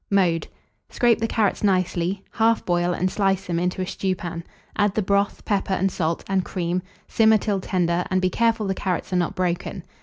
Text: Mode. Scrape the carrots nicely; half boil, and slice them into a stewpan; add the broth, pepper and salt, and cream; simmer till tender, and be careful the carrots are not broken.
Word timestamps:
Mode. 0.09 0.47
Scrape 0.89 1.19
the 1.19 1.27
carrots 1.27 1.63
nicely; 1.63 2.23
half 2.31 2.65
boil, 2.65 2.91
and 2.91 3.11
slice 3.11 3.45
them 3.45 3.59
into 3.59 3.83
a 3.83 3.85
stewpan; 3.85 4.43
add 4.75 4.95
the 4.95 5.03
broth, 5.03 5.45
pepper 5.45 5.75
and 5.75 5.91
salt, 5.91 6.23
and 6.27 6.43
cream; 6.43 6.81
simmer 7.07 7.37
till 7.37 7.59
tender, 7.61 8.03
and 8.09 8.19
be 8.19 8.31
careful 8.31 8.65
the 8.65 8.73
carrots 8.73 9.13
are 9.13 9.17
not 9.17 9.35
broken. 9.35 9.83